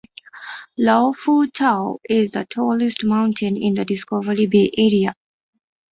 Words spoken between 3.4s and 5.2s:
in the Discovery Bay area.